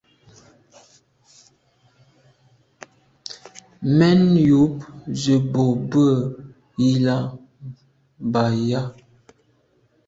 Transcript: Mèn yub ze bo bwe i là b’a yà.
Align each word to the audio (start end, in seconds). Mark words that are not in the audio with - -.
Mèn 3.97 4.21
yub 4.47 4.73
ze 5.21 5.35
bo 5.51 5.63
bwe 5.91 6.07
i 6.87 6.87
là 7.05 7.17
b’a 8.31 8.43
yà. 8.69 8.81